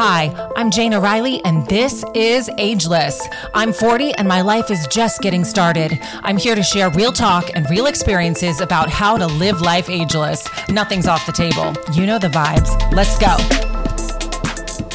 [0.00, 3.20] Hi, I'm Jayna Rylee, and this is Ageless.
[3.52, 5.98] I'm 40 and my life is just getting started.
[6.22, 10.46] I'm here to share real talk and real experiences about how to live life ageless.
[10.68, 11.74] Nothing's off the table.
[11.94, 12.70] You know the vibes.
[12.92, 13.67] Let's go.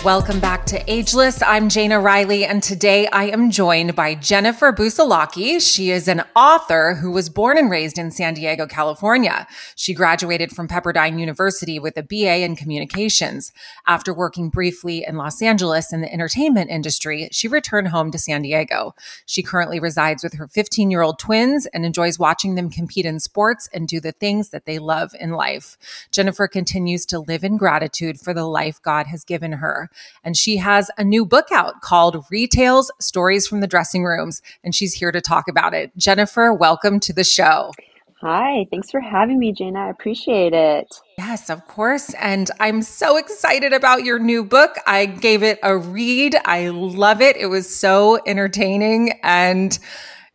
[0.04, 1.41] Welcome back to Ageless.
[1.41, 5.61] I'm Jayna Rylee, and today I am joined by Jennifer Busalacchi.
[5.61, 9.47] She is an author who was born and raised in San Diego, California.
[9.77, 13.53] She graduated from Pepperdine University with a BA in communications.
[13.88, 18.41] After working briefly in Los Angeles in the entertainment industry, she returned home to San
[18.41, 18.95] Diego.
[19.25, 23.22] She currently resides with her 15 year old twins and enjoys watching them compete in
[23.22, 25.77] sports and do the things that they love in life.
[26.11, 29.89] Jennifer continues to live in gratitude for the life God has given her.
[30.23, 34.41] And she has a new book out called Re-Tales Stories from the Dressing Rooms.
[34.63, 35.95] And she's here to talk about it.
[35.97, 37.71] Jennifer, welcome to the show.
[38.21, 39.88] Hi, thanks for having me, Jayna.
[39.88, 40.88] I appreciate it.
[41.17, 42.13] Yes, of course.
[42.13, 44.77] And I'm so excited about your new book.
[44.88, 46.38] I gave it a read.
[46.45, 47.35] I love it.
[47.35, 49.19] It was so entertaining.
[49.23, 49.78] And,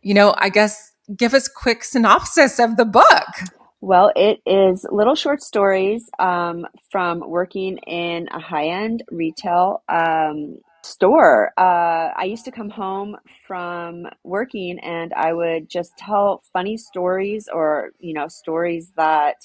[0.03, 3.27] you know, I guess give us quick synopsis of the book.
[3.81, 10.57] Well, it is little short stories um, from working in a high end retail um,
[10.83, 11.53] store.
[11.57, 13.15] Uh, I used to come home
[13.47, 19.35] from working and I would just tell funny stories or, you know, stories that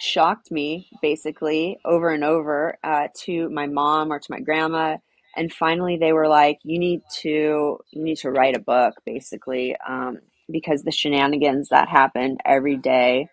[0.00, 4.96] shocked me basically over and over uh, to my mom or to my grandma.
[5.36, 9.76] And finally, they were like, "You need to, you need to write a book, basically,
[9.86, 10.18] um,
[10.50, 13.28] because the shenanigans that happened every day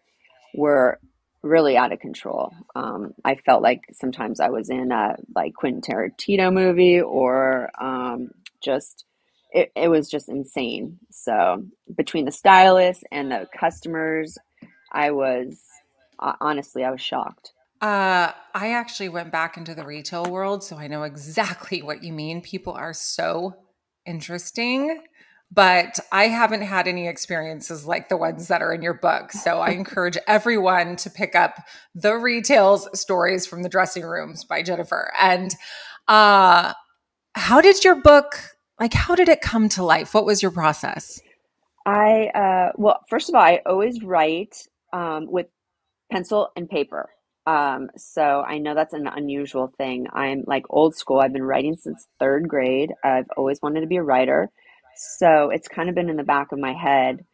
[0.54, 1.00] were
[1.42, 2.54] really out of control.
[2.76, 8.32] Um, I felt like sometimes I was in a like Quentin Tarantino movie or um,
[8.64, 9.06] just
[9.52, 10.98] it, it was just insane.
[11.12, 11.66] So
[11.96, 14.38] between the stylist and the customers,
[14.92, 15.62] I was
[16.20, 17.52] honestly I was shocked.
[17.82, 22.14] Uh, I actually went back into the retail world, so I know exactly what you
[22.14, 22.42] mean.
[22.42, 23.56] People are so
[24.06, 25.02] interesting
[25.54, 29.32] but I haven't had any experiences like the ones that are in your book.
[29.32, 31.56] So I encourage everyone to pick up
[31.94, 35.12] the Re-Tales stories from the dressing rooms by Jennifer.
[35.20, 35.54] And
[36.08, 36.74] uh
[37.36, 38.40] how did your book
[38.80, 40.14] like how did it come to life?
[40.14, 41.20] What was your process?
[41.86, 45.48] I uh well, first of all, I always write um with
[46.12, 47.10] pencil and paper.
[47.46, 50.08] Um, so I know that's an unusual thing.
[50.14, 51.20] I'm like old school.
[51.20, 52.94] I've been writing since third grade.
[53.04, 54.50] I've always wanted to be a writer.
[54.96, 57.26] So it's kind of been in the back of my head.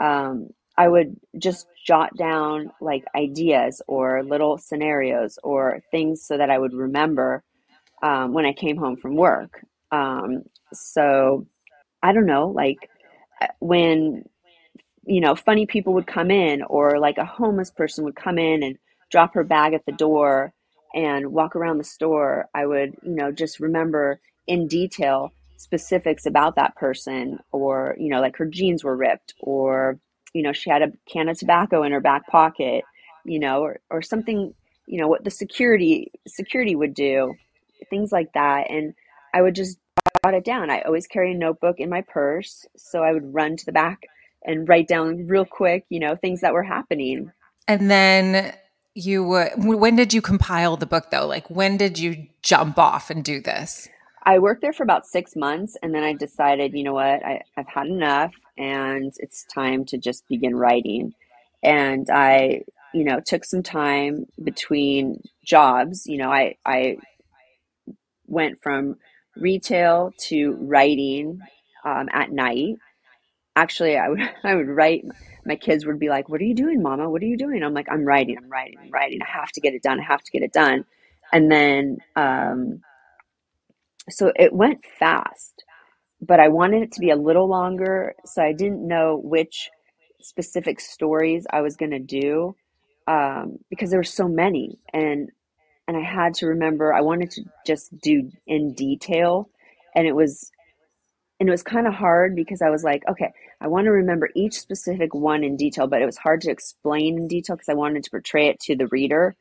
[0.00, 6.50] Um, I would just jot down like ideas or little scenarios or things so that
[6.50, 7.44] I would remember
[8.02, 9.64] um, when I came home from work.
[9.92, 10.42] Um,
[10.72, 11.46] so
[12.02, 12.90] I don't know, like
[13.40, 14.24] uh, when,
[15.04, 18.62] you know, funny people would come in or like a homeless person would come in
[18.62, 18.76] and
[19.10, 20.52] drop her bag at the door
[20.94, 25.32] and walk around the store, I would, you know, just remember in detail
[25.64, 29.98] specifics about that person or you know like her jeans were ripped or
[30.34, 32.84] you know she had a can of tobacco in her back pocket
[33.24, 34.54] you know or, or something
[34.86, 37.34] you know what the security security would do
[37.90, 38.70] things like that.
[38.70, 38.94] And
[39.32, 39.78] i would just
[40.24, 40.70] jot it down.
[40.70, 44.02] I always carry a notebook in my purse so i would run to the back
[44.44, 47.32] and write down real quick you know things that were happening.
[47.66, 48.54] And then
[48.94, 51.26] you would when did you compile the book though?
[51.26, 53.88] Like when did you jump off and do this
[54.26, 57.42] I worked there for about six months and then I decided, you know what, I,
[57.56, 61.14] I've had enough and it's time to just begin writing.
[61.62, 62.62] And I,
[62.94, 66.06] you know, took some time between jobs.
[66.06, 66.98] You know, I, I
[68.26, 68.96] went from
[69.36, 71.40] retail to writing
[71.84, 72.76] um, at night.
[73.56, 75.04] Actually, I would, I would write.
[75.46, 77.10] My kids would be like, What are you doing, mama?
[77.10, 77.62] What are you doing?
[77.62, 79.20] I'm like, I'm writing, I'm writing, I'm writing.
[79.22, 80.00] I have to get it done.
[80.00, 80.84] I have to get it done.
[81.32, 82.82] And then, um,
[84.10, 85.64] so it went fast,
[86.20, 88.14] but I wanted it to be a little longer.
[88.24, 89.70] So I didn't know which
[90.20, 92.56] specific stories I was going to do
[93.06, 95.30] um, because there were so many, and
[95.86, 99.48] and I had to remember I wanted to just do in detail,
[99.94, 100.50] and it was
[101.40, 104.30] and it was kind of hard because I was like, okay, I want to remember
[104.36, 107.74] each specific one in detail, but it was hard to explain in detail because I
[107.74, 109.36] wanted to portray it to the reader,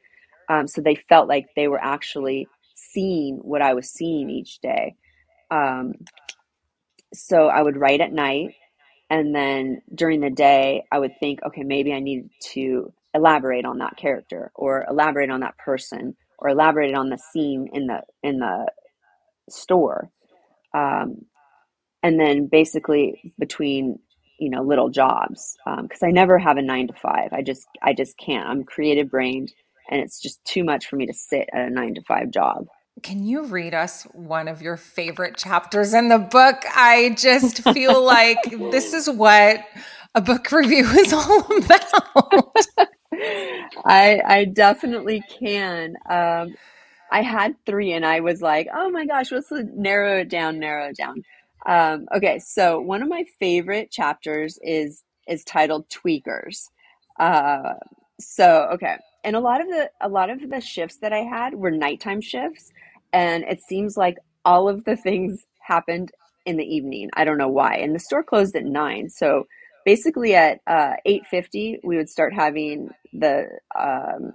[0.49, 2.47] um, so they felt like they were actually
[2.93, 4.95] seeing what I was seeing each day.
[5.51, 5.93] Um,
[7.13, 8.55] so I would write at night,
[9.09, 13.79] and then during the day, I would think, okay, maybe I need to elaborate on
[13.79, 18.39] that character, or elaborate on that person, or elaborate on the scene in the in
[18.39, 18.67] the
[19.49, 20.09] store.
[20.73, 21.25] Um,
[22.03, 23.99] and then basically between
[24.39, 27.31] you know little jobs because um, I never have a nine to five.
[27.31, 28.47] I just I just can't.
[28.47, 29.53] I'm creative brained,
[29.89, 32.67] and it's just too much for me to sit at a nine to five job.
[33.01, 36.63] Can you read us one of your favorite chapters in the book?
[36.75, 38.37] I just feel like
[38.71, 39.65] this is what
[40.15, 42.67] a book review is all about.
[43.85, 45.95] I I definitely can.
[46.09, 46.55] Um,
[47.11, 50.89] I had three, and I was like, "Oh my gosh, let's narrow it down, narrow
[50.89, 51.23] it down."
[51.65, 56.69] Um, okay, so one of my favorite chapters is is titled "Tweakers."
[57.19, 57.73] Uh,
[58.19, 61.55] so okay, and a lot of the a lot of the shifts that I had
[61.55, 62.71] were nighttime shifts,
[63.13, 66.11] and it seems like all of the things happened
[66.45, 67.09] in the evening.
[67.15, 67.75] I don't know why.
[67.75, 69.45] And the store closed at nine, so
[69.85, 73.47] basically at uh, eight fifty we would start having the
[73.79, 74.33] um,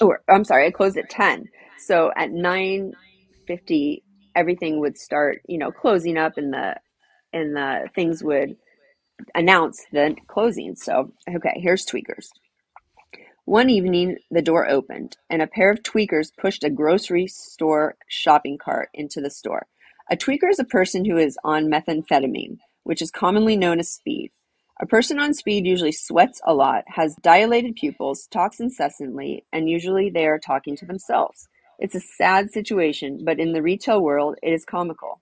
[0.00, 1.46] or I'm sorry, I closed at ten.
[1.78, 2.92] So at nine
[3.46, 4.04] fifty,
[4.36, 6.76] everything would start, you know, closing up, and the
[7.32, 8.56] and the things would
[9.34, 10.74] announce the closing.
[10.76, 12.28] So okay, here's tweakers.
[13.48, 18.58] One evening the door opened, and a pair of tweakers pushed a grocery store shopping
[18.58, 19.66] cart into the store.
[20.10, 24.32] A tweaker is a person who is on methamphetamine, which is commonly known as speed.
[24.82, 30.10] A person on speed usually sweats a lot, has dilated pupils, talks incessantly, and usually
[30.10, 31.48] they are talking to themselves.
[31.78, 35.20] It's a sad situation, but in the retail world, it is comical.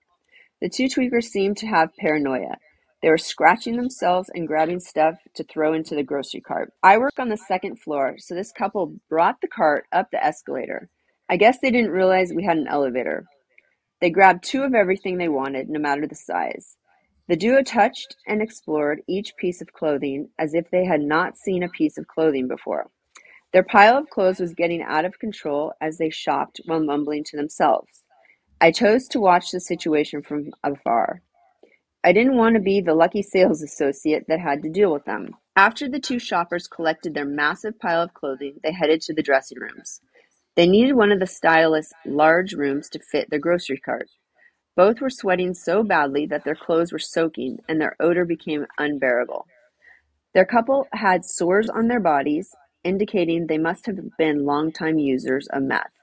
[0.59, 2.57] The two tweakers seem to have paranoia.
[3.01, 6.73] They were scratching themselves and grabbing stuff to throw into the grocery cart.
[6.81, 10.89] I work on the second floor, so this couple brought the cart up the escalator.
[11.29, 13.25] I guess they didn't realize we had an elevator.
[14.01, 16.77] They grabbed two of everything they wanted, no matter the size.
[17.27, 21.63] The duo touched and explored each piece of clothing as if they had not seen
[21.63, 22.89] a piece of clothing before.
[23.53, 27.37] Their pile of clothes was getting out of control as they shopped while mumbling to
[27.37, 28.03] themselves.
[28.59, 31.21] I chose to watch the situation from afar.
[32.07, 35.35] I didn't want to be the lucky sales associate that had to deal with them.
[35.57, 39.59] After the two shoppers collected their massive pile of clothing, they headed to the dressing
[39.59, 39.99] rooms.
[40.55, 44.09] They needed one of the stylist's large rooms to fit their grocery cart.
[44.77, 49.45] Both were sweating so badly that their clothes were soaking and their odor became unbearable.
[50.33, 52.55] Their couple had sores on their bodies,
[52.85, 55.96] indicating they must have been longtime users of meth.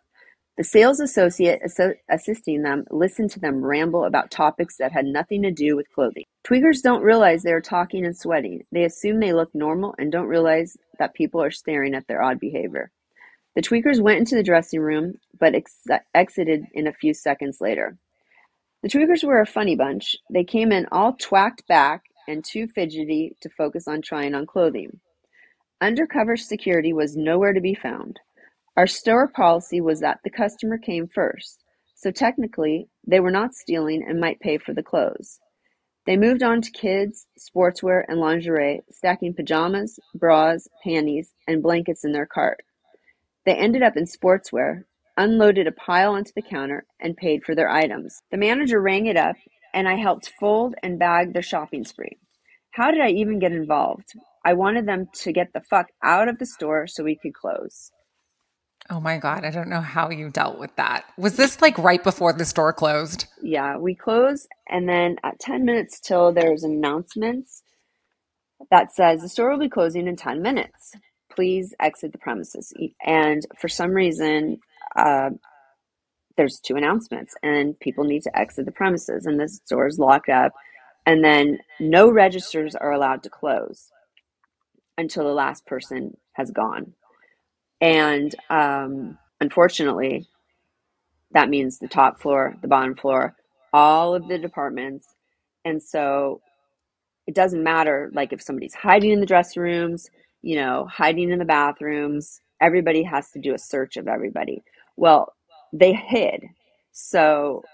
[0.56, 1.62] The sales associate
[2.08, 6.24] assisting them listened to them ramble about topics that had nothing to do with clothing.
[6.46, 8.62] Tweakers don't realize they are talking and sweating.
[8.70, 12.38] They assume they look normal and don't realize that people are staring at their odd
[12.38, 12.92] behavior.
[13.56, 17.98] The tweakers went into the dressing room, but ex- exited in a few seconds later.
[18.82, 20.14] The tweakers were a funny bunch.
[20.30, 25.00] They came in all twacked back and too fidgety to focus on trying on clothing.
[25.80, 28.20] Undercover security was nowhere to be found.
[28.76, 31.62] Our store policy was that the customer came first,
[31.94, 35.38] so technically they were not stealing and might pay for the clothes.
[36.06, 42.12] They moved on to kids, sportswear, and lingerie, stacking pajamas, bras, panties, and blankets in
[42.12, 42.62] their cart.
[43.46, 44.84] They ended up in sportswear,
[45.16, 48.22] unloaded a pile onto the counter, and paid for their items.
[48.32, 49.36] The manager rang it up,
[49.72, 52.18] and I helped fold and bag their shopping spree.
[52.72, 54.14] How did I even get involved?
[54.44, 57.92] I wanted them to get the fuck out of the store so we could close.
[58.90, 59.44] Oh my God.
[59.44, 61.04] I don't know how you dealt with that.
[61.16, 63.26] Was this like right before the store closed?
[63.42, 64.48] Yeah, we closed.
[64.68, 67.62] And then at 10 minutes till there's announcements
[68.70, 70.92] that says the store will be closing in 10 minutes.
[71.34, 72.72] Please exit the premises.
[73.04, 74.58] And for some reason,
[74.96, 75.30] uh,
[76.36, 80.28] there's two announcements and people need to exit the premises and the store is locked
[80.28, 80.52] up.
[81.06, 83.90] And then no registers are allowed to close
[84.98, 86.94] until the last person has gone.
[87.84, 90.26] And um, unfortunately,
[91.32, 93.36] that means the top floor, the bottom floor,
[93.74, 95.06] all of the departments.
[95.66, 96.40] And so
[97.26, 100.08] it doesn't matter like if somebody's hiding in the dressing rooms,
[100.40, 104.62] you know, hiding in the bathrooms, everybody has to do a search of everybody.
[104.96, 105.34] Well,
[105.70, 106.42] they hid.
[106.92, 107.64] So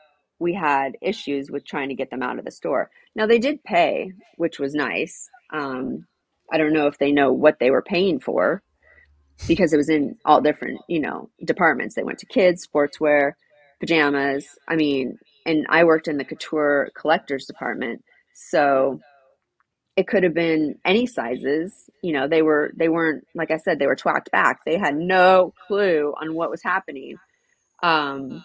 [0.41, 2.91] we had issues with trying to get them out of the store.
[3.15, 5.31] Now they did pay, which was nice.
[5.53, 6.09] Um,
[6.53, 8.61] I don't know if they know what they were paying for,
[9.47, 11.95] because it was in all different, you know, departments.
[11.95, 13.33] They went to kids, sportswear,
[13.81, 14.47] pajamas.
[14.69, 18.05] I mean, and I worked in the couture collectors department.
[18.35, 19.01] So
[19.97, 21.91] it could have been any sizes.
[22.03, 24.61] You know, they were they weren't like I said, they were twacked back.
[24.65, 27.17] They had no clue on what was happening.
[27.83, 28.45] Um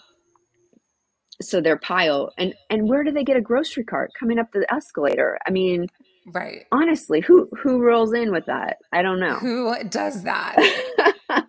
[1.41, 4.65] so their pile and and where do they get a grocery cart coming up the
[4.73, 5.37] escalator?
[5.45, 5.87] I mean,
[6.27, 6.65] Right.
[6.71, 8.77] Honestly, who who rolls in with that?
[8.91, 9.35] I don't know.
[9.35, 10.55] Who does that?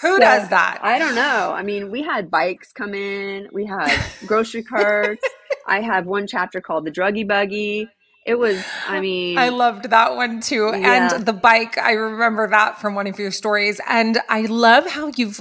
[0.00, 0.80] who so, does that?
[0.82, 1.52] I don't know.
[1.54, 3.90] I mean, we had bikes come in, we had
[4.26, 5.22] grocery carts.
[5.66, 7.88] I have one chapter called the druggy buggy.
[8.26, 10.70] It was, I mean, I loved that one too.
[10.74, 11.14] Yeah.
[11.14, 13.80] And the bike, I remember that from one of your stories.
[13.88, 15.40] And I love how you've,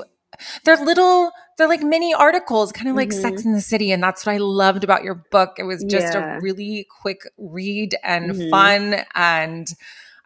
[0.63, 3.22] they're little they're like mini articles, kind of like mm-hmm.
[3.22, 3.91] Sex in the City.
[3.91, 5.56] And that's what I loved about your book.
[5.58, 6.38] It was just yeah.
[6.38, 8.50] a really quick read and mm-hmm.
[8.50, 9.06] fun.
[9.15, 9.67] And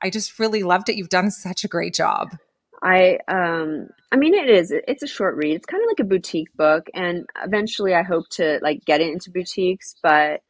[0.01, 0.95] I just really loved it.
[0.95, 2.35] You've done such a great job.
[2.83, 5.55] I um I mean it is it's a short read.
[5.55, 9.11] It's kind of like a boutique book and eventually I hope to like get it
[9.11, 10.41] into boutiques, but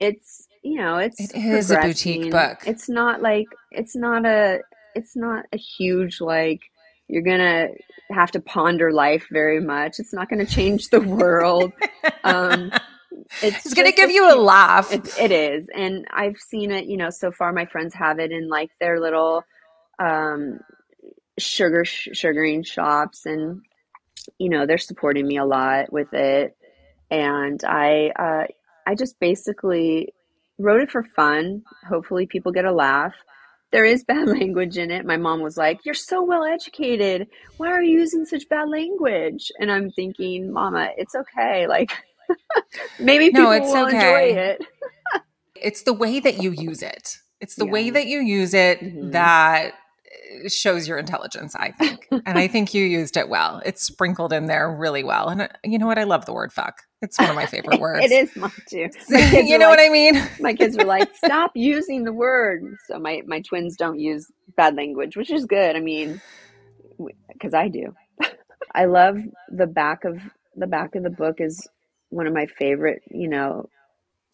[0.00, 2.58] it's you know, it's It is a boutique book.
[2.66, 4.60] It's not like it's not a
[4.96, 6.62] it's not a huge like
[7.08, 7.68] you're going to
[8.14, 9.98] have to ponder life very much.
[9.98, 11.72] It's not going to change the world.
[12.24, 12.72] um
[13.42, 14.92] it's, it's going to give you a laugh.
[14.92, 15.68] It, it is.
[15.74, 19.00] And I've seen it, you know, so far my friends have it in like their
[19.00, 19.42] little
[19.98, 20.60] um
[21.38, 23.60] sugar sugaring shops and
[24.38, 26.56] you know they're supporting me a lot with it
[27.10, 28.44] and i uh,
[28.86, 30.12] i just basically
[30.58, 33.14] wrote it for fun hopefully people get a laugh
[33.76, 37.28] there is bad language in it my mom was like you're so well educated
[37.58, 41.92] why are you using such bad language and i'm thinking mama it's okay like
[42.98, 43.96] maybe people no, it's will okay.
[43.96, 44.64] enjoy it
[45.54, 47.72] it's the way that you use it it's the yeah.
[47.72, 49.10] way that you use it mm-hmm.
[49.10, 49.74] that
[50.48, 52.06] shows your intelligence, I think.
[52.10, 53.62] and I think you used it well.
[53.64, 55.28] It's sprinkled in there really well.
[55.28, 55.98] And uh, you know what?
[55.98, 56.82] I love the word fuck.
[57.02, 58.04] It's one of my favorite words.
[58.04, 58.88] it is mine too.
[59.08, 60.22] you know like, what I mean?
[60.40, 62.62] my kids were like, stop using the word.
[62.88, 65.76] So my, my twins don't use bad language, which is good.
[65.76, 66.20] I mean,
[67.32, 67.94] because I do.
[68.74, 69.18] I love
[69.50, 70.18] the back of
[70.54, 71.66] the back of the book is
[72.10, 73.68] one of my favorite, you know,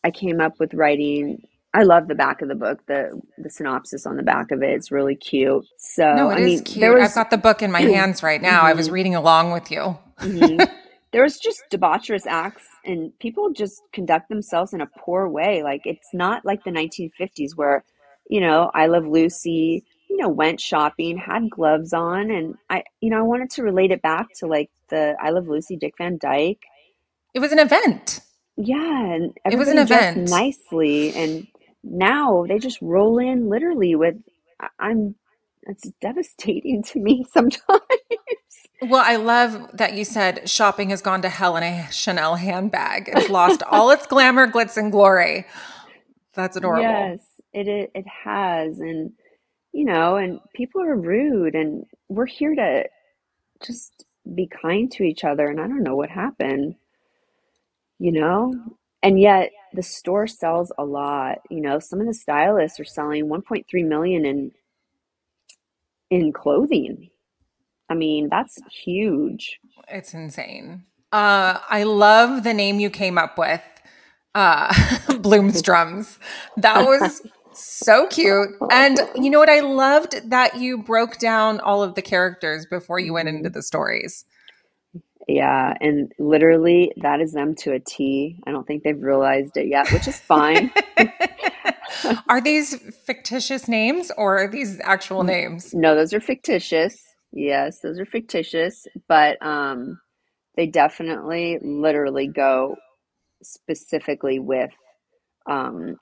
[0.04, 1.42] I came up with writing
[1.74, 2.84] I love the back of the book.
[2.86, 4.70] The the synopsis on the back of it.
[4.70, 5.66] It's really cute.
[5.78, 6.94] So no, it I is mean, cute.
[6.94, 8.58] Was, I've got the book in my hands right now.
[8.58, 8.66] Mm-hmm.
[8.66, 8.94] I was mm-hmm.
[8.94, 9.98] reading along with you.
[10.18, 10.62] mm-hmm.
[11.12, 15.62] There was just debaucherous acts, and people just conduct themselves in a poor way.
[15.62, 17.84] Like it's not like the 1950s where,
[18.30, 23.10] you know, I Love Lucy, you know, went shopping, had gloves on, and I, you
[23.10, 26.16] know, I wanted to relate it back to like the I Love Lucy, Dick Van
[26.16, 26.62] Dyke.
[27.34, 28.20] It was an event.
[28.56, 31.46] Yeah, and it was an event nicely and
[31.84, 34.16] now they just roll in literally with
[34.78, 35.14] i'm
[35.64, 37.80] it's devastating to me sometimes.
[38.82, 43.10] Well i love that you said shopping has gone to hell in a chanel handbag.
[43.14, 45.46] It's lost all its glamour glitz and glory.
[46.34, 46.82] That's adorable.
[46.82, 47.20] Yes
[47.52, 49.12] it, it it has and
[49.72, 52.84] you know and people are rude and we're here to
[53.64, 56.74] just be kind to each other and i don't know what happened
[57.98, 58.52] you know?
[59.02, 61.38] And yet the store sells a lot.
[61.50, 64.52] You know some of the stylists are selling 1.3 million in
[66.10, 67.10] in clothing.
[67.88, 69.58] I mean that's huge.
[69.88, 70.84] It's insane.
[71.12, 73.62] Uh i love the name you came up with
[74.34, 74.68] uh
[75.08, 76.18] bloomstrums.
[76.56, 78.50] That was so cute.
[78.72, 80.30] And you know what i loved?
[80.30, 84.24] That you broke down all of the characters before you went into the stories
[85.28, 88.40] yeah, and literally that is them to a T.
[88.46, 90.72] I don't think they've realized it yet, which is fine.
[92.28, 95.72] are these fictitious names or are these actual names?
[95.74, 97.00] No, those are fictitious.
[97.32, 100.00] Yes, those are fictitious, but um
[100.56, 102.76] they definitely literally go
[103.42, 104.70] specifically with
[105.48, 105.96] um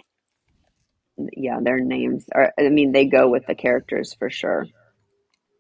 [1.37, 4.67] yeah, their names are I mean they go with the characters for sure.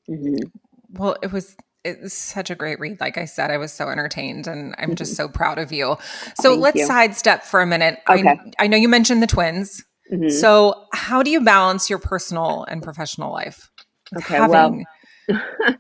[0.08, 0.48] Mm-hmm.
[0.92, 3.00] Well, it was it's such a great read.
[3.00, 5.96] Like I said, I was so entertained and I'm just so proud of you.
[6.40, 6.86] So Thank let's you.
[6.86, 7.98] sidestep for a minute.
[8.08, 8.28] Okay.
[8.28, 9.82] I, I know you mentioned the twins.
[10.12, 10.28] Mm-hmm.
[10.28, 13.70] So how do you balance your personal and professional life?
[14.16, 14.84] Okay, Having
[15.28, 15.40] well,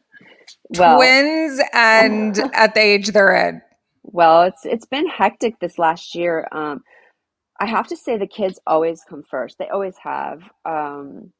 [0.78, 3.60] well, twins and at the age they're in.
[4.02, 6.48] Well, it's it's been hectic this last year.
[6.52, 6.82] Um,
[7.60, 9.58] I have to say the kids always come first.
[9.58, 10.42] They always have.
[10.64, 11.32] Um,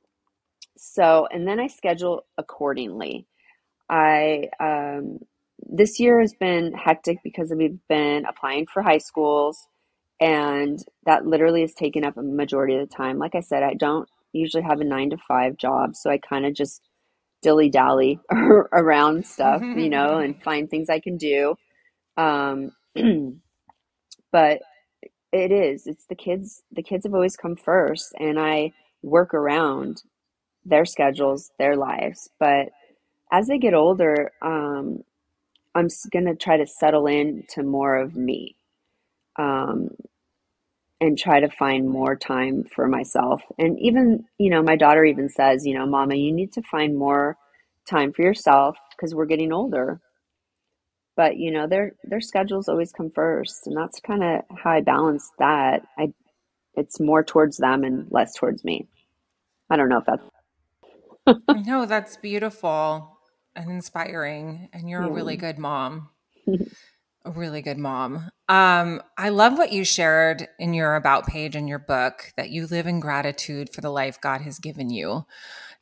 [0.76, 3.26] so, and then I schedule accordingly.
[3.90, 5.20] I um,
[5.60, 9.68] this year has been hectic because we've been applying for high schools,
[10.20, 13.18] and that literally has taken up a majority of the time.
[13.18, 16.46] Like I said, I don't usually have a nine to five job, so I kind
[16.46, 16.82] of just
[17.42, 21.56] dilly dally around stuff, you know, and find things I can do.
[22.16, 22.72] Um,
[24.32, 24.60] but
[25.32, 30.02] it is it's the kids the kids have always come first and i work around
[30.64, 32.70] their schedules their lives but
[33.32, 35.02] as they get older, um,
[35.74, 38.56] I'm going to try to settle in to more of me
[39.38, 39.90] um,
[41.00, 43.42] and try to find more time for myself.
[43.58, 46.96] And even, you know, my daughter even says, you know, Mama, you need to find
[46.98, 47.36] more
[47.88, 50.00] time for yourself because we're getting older.
[51.16, 54.80] But you know, their their schedules always come first, and that's kind of how I
[54.80, 55.82] balance that.
[55.98, 56.12] I
[56.74, 58.88] it's more towards them and less towards me.
[59.70, 60.22] I don't know if that's
[61.52, 63.19] no, that's beautiful
[63.56, 65.08] and inspiring and you're yeah.
[65.08, 66.10] a really good mom
[67.24, 68.30] a really good mom.
[68.48, 72.66] Um, I love what you shared in your about page in your book that you
[72.66, 75.26] live in gratitude for the life God has given you.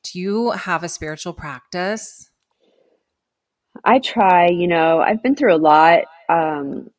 [0.03, 2.31] Do you have a spiritual practice?
[3.85, 6.91] I try, you know, I've been through a lot um,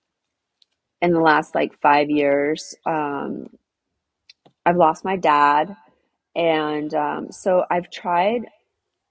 [1.01, 2.75] in the last like five years.
[2.85, 3.47] Um,
[4.65, 5.75] I've lost my dad,
[6.35, 8.45] and um, so I've tried,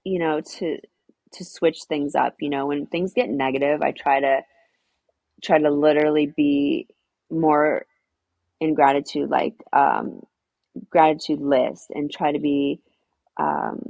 [0.03, 0.77] you know, to
[1.33, 2.35] to switch things up.
[2.39, 4.41] You know, when things get negative, I try to
[5.43, 6.87] try to literally be
[7.31, 7.85] more
[8.59, 10.23] in gratitude, like um,
[10.89, 12.81] gratitude list, and try to be,
[13.37, 13.81] um,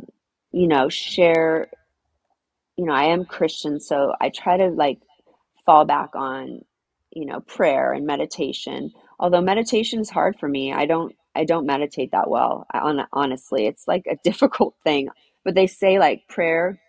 [0.51, 1.69] you know, share.
[2.77, 4.99] You know, I am Christian, so I try to like
[5.65, 6.61] fall back on,
[7.11, 8.91] you know, prayer and meditation.
[9.19, 12.67] Although meditation is hard for me, I don't I don't meditate that well.
[12.73, 15.09] On honestly, it's like a difficult thing.
[15.45, 16.81] But they say like prayer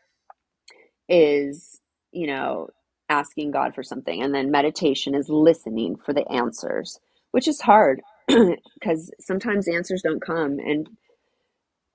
[1.11, 1.81] is,
[2.13, 2.71] you know,
[3.11, 7.01] asking God for something, and then meditation is listening for the answers,
[7.33, 10.89] which is hard because sometimes answers don't come, and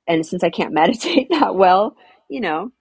[0.07, 1.97] and since I can't meditate that well,
[2.29, 2.71] you know,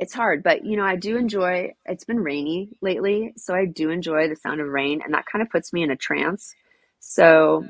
[0.00, 0.44] it's hard.
[0.44, 1.72] But you know, I do enjoy.
[1.86, 5.42] It's been rainy lately, so I do enjoy the sound of rain, and that kind
[5.42, 6.54] of puts me in a trance.
[7.00, 7.66] So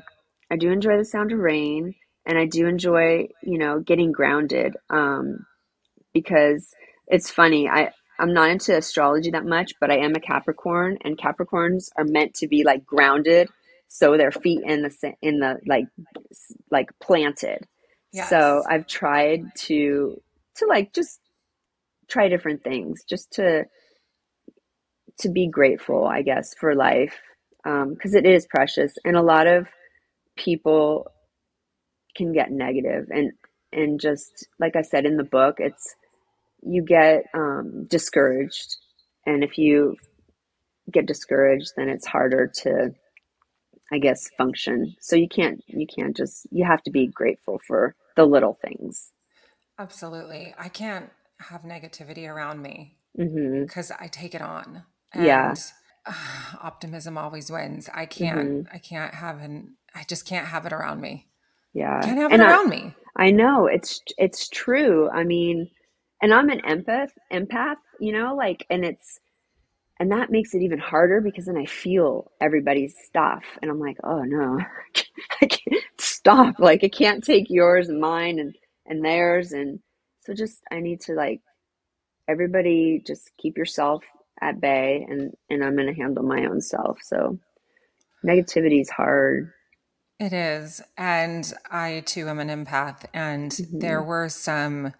[0.51, 1.95] I do enjoy the sound of rain,
[2.27, 4.75] and I do enjoy, you know, getting grounded.
[4.89, 5.45] Um,
[6.13, 6.69] because
[7.07, 7.69] it's funny.
[7.69, 12.05] I I'm not into astrology that much, but I am a Capricorn, and Capricorns are
[12.05, 13.49] meant to be like grounded,
[13.87, 15.85] so their feet in the in the like
[16.71, 17.67] like planted.
[18.13, 18.29] Yes.
[18.29, 20.21] So I've tried to
[20.55, 21.19] to like just
[22.07, 23.65] try different things, just to
[25.19, 27.19] to be grateful, I guess, for life,
[27.63, 29.67] because um, it is precious, and a lot of
[30.37, 31.11] people
[32.15, 33.31] can get negative and
[33.71, 35.95] and just like I said in the book, it's
[36.65, 38.77] you get um, discouraged.
[39.25, 39.95] And if you
[40.91, 42.91] get discouraged, then it's harder to,
[43.91, 44.95] I guess, function.
[44.99, 49.11] So you can't, you can't just, you have to be grateful for the little things.
[49.79, 50.53] Absolutely.
[50.57, 54.03] I can't have negativity around me because mm-hmm.
[54.03, 54.83] I take it on.
[55.13, 55.53] And yeah.
[56.61, 57.89] Optimism always wins.
[57.93, 58.75] I can't, mm-hmm.
[58.75, 61.27] I can't have an, I just can't have it around me.
[61.73, 61.99] Yeah.
[62.01, 62.95] Can't have and it around I, me.
[63.17, 65.09] I know it's, it's true.
[65.09, 65.69] I mean,
[66.21, 69.19] and I'm an empath, empath, you know, like, and it's,
[69.99, 73.97] and that makes it even harder because then I feel everybody's stuff and I'm like,
[74.03, 74.59] oh no,
[75.41, 76.59] I can't stop.
[76.59, 79.51] Like, I can't take yours and mine and, and theirs.
[79.51, 79.79] And
[80.21, 81.41] so just, I need to like,
[82.27, 84.03] everybody just keep yourself
[84.41, 86.99] at bay and, and I'm going to handle my own self.
[87.01, 87.39] So
[88.25, 89.51] negativity is hard.
[90.19, 90.81] It is.
[90.97, 93.05] And I too am an empath.
[93.13, 93.79] And mm-hmm.
[93.79, 94.93] there were some,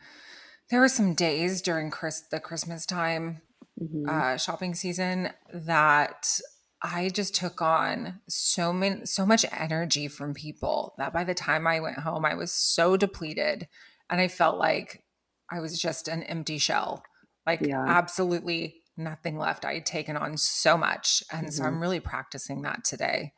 [0.69, 3.41] there were some days during Chris the Christmas time
[3.81, 4.09] mm-hmm.
[4.09, 6.39] uh, shopping season that
[6.81, 11.67] I just took on so many so much energy from people that by the time
[11.67, 13.67] I went home I was so depleted
[14.09, 15.03] and I felt like
[15.51, 17.03] I was just an empty shell.
[17.45, 17.83] Like yeah.
[17.87, 19.65] absolutely nothing left.
[19.65, 21.23] I had taken on so much.
[21.31, 21.51] And mm-hmm.
[21.51, 21.81] so I'm mm-hmm.
[21.81, 23.33] really practicing that today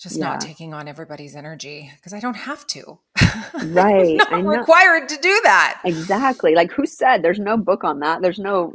[0.00, 0.30] just yeah.
[0.30, 2.98] not taking on everybody's energy because I don't have to.
[3.64, 4.18] Right.
[4.30, 5.80] I'm required to do that.
[5.84, 6.54] Exactly.
[6.54, 8.22] Like who said there's no book on that?
[8.22, 8.74] There's no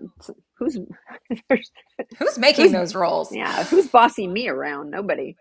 [0.57, 0.77] who's
[2.17, 3.35] who's making who's, those rules?
[3.35, 3.63] Yeah.
[3.65, 4.91] Who's bossing me around?
[4.91, 5.35] Nobody.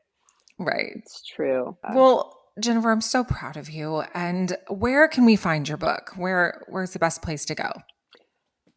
[0.59, 0.93] Right.
[0.97, 1.77] It's true.
[1.95, 4.03] Well, Jennifer, I'm so proud of you.
[4.15, 6.13] And where can we find your book?
[6.17, 7.71] Where where's the best place to go?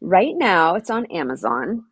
[0.00, 1.84] Right now it's on Amazon.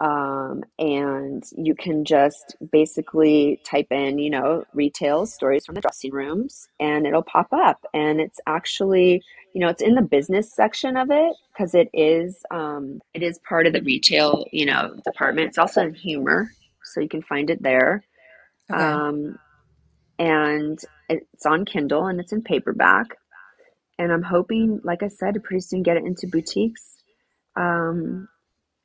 [0.00, 6.10] Um, and you can just basically type in, you know, retail stories from the dressing
[6.10, 7.84] rooms and it'll pop up.
[7.92, 9.22] And it's actually,
[9.54, 13.40] you know, it's in the business section of it because it is, um, it is
[13.46, 15.48] part of the retail, you know, department.
[15.48, 16.50] It's also in humor,
[16.82, 18.02] so you can find it there.
[18.70, 18.82] Okay.
[18.82, 19.38] Um,
[20.18, 20.78] and
[21.10, 23.06] it's on Kindle and it's in paperback.
[23.98, 26.96] And I'm hoping, like I said, to pretty soon get it into boutiques.
[27.54, 28.28] Um,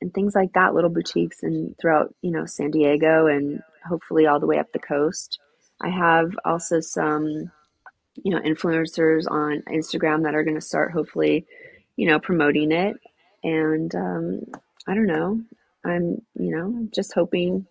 [0.02, 4.40] and things like that, little boutiques and throughout, you know, San Diego and hopefully all
[4.40, 5.40] the way up the coast.
[5.82, 7.52] I have also some,
[8.16, 11.46] you know, influencers on Instagram that are going to start hopefully,
[11.96, 12.98] you know, promoting it.
[13.44, 14.42] And um,
[14.88, 15.42] I don't know.
[15.86, 17.68] I'm, you know, just hoping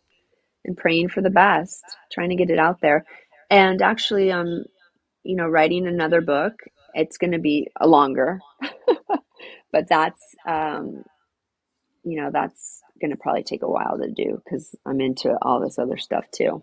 [0.65, 1.83] and praying for the best,
[2.13, 3.05] trying to get it out there.
[3.51, 4.65] And actually, um,
[5.25, 6.55] you know, writing another book.
[6.95, 8.41] It's going to be a longer,
[9.73, 11.05] but that's um,
[12.05, 15.61] you know, that's going to probably take a while to do because I'm into all
[15.61, 16.62] this other stuff too.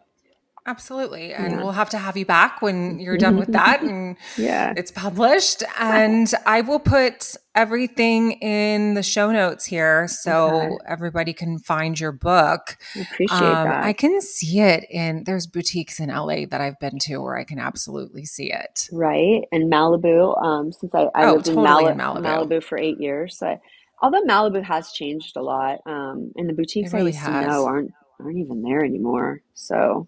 [0.68, 1.34] Absolutely.
[1.34, 1.58] And yeah.
[1.58, 4.74] we'll have to have you back when you're done with that and yeah.
[4.78, 5.64] it's published.
[5.80, 10.76] And I will put everything in the show notes here so okay.
[10.88, 12.78] everybody can find your book.
[12.96, 13.84] I appreciate um, that.
[13.84, 17.44] I can see it in there's boutiques in LA that I've been to where I
[17.44, 18.88] can absolutely see it.
[18.92, 19.46] Right.
[19.52, 20.40] And Malibu.
[20.44, 22.22] Um, since I, I oh, lived totally in, in, Malibu.
[22.22, 23.42] Malibu for eight years.
[23.42, 23.60] I,
[24.02, 27.46] although Malibu has changed a lot, um, and the boutiques really I used has.
[27.46, 29.42] to know aren't aren't even there anymore.
[29.54, 30.08] So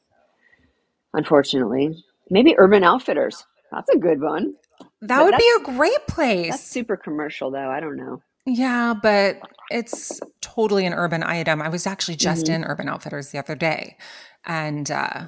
[1.14, 2.04] unfortunately.
[2.30, 3.46] Maybe Urban Outfitters.
[3.72, 4.56] That's a good one.
[5.02, 6.52] That but would be a great place.
[6.52, 7.70] That's super commercial, though.
[7.70, 8.22] I don't know.
[8.46, 11.62] Yeah, but it's totally an urban item.
[11.62, 12.64] I was actually just mm-hmm.
[12.64, 13.98] in Urban Outfitters the other day,
[14.46, 15.28] and uh,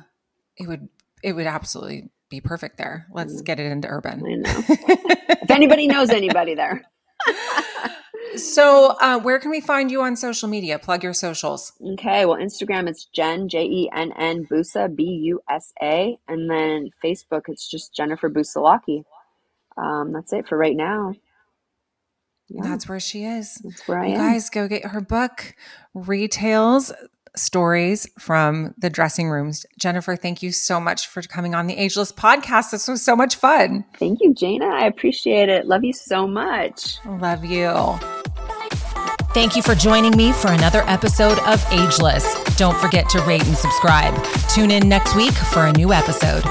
[0.58, 0.90] it would
[1.24, 3.08] it would absolutely be perfect there.
[3.12, 3.46] Let's mm.
[3.46, 4.24] get it into urban.
[4.26, 4.64] I know.
[4.68, 6.84] if anybody knows anybody there.
[8.38, 10.80] So, uh, where can we find you on social media?
[10.80, 11.74] Plug your socials.
[11.94, 12.26] Okay.
[12.26, 16.18] Well, Instagram, it's Jen, J E N N Busa, B U S A.
[16.28, 19.04] And then Facebook, it's just Jennifer Busalacchi.
[19.78, 21.14] Um, that's it for right now.
[22.48, 22.62] Yeah.
[22.64, 23.56] That's where she is.
[23.64, 24.20] That's where I you am.
[24.20, 25.56] Guys, go get her book,
[25.94, 26.94] Re-Tales
[27.36, 29.66] Stories from the Dressing Rooms.
[29.80, 32.72] Jennifer, thank you so much for coming on the Ageless podcast.
[32.72, 33.84] This was so much fun.
[33.98, 34.72] Thank you, Jayna.
[34.72, 35.66] I appreciate it.
[35.66, 36.98] Love you so much.
[37.06, 38.00] Love you.
[39.36, 42.42] Thank you for joining me for another episode of Ageless.
[42.56, 44.16] Don't forget to rate and subscribe.
[44.48, 46.46] Tune in next week for a new episode.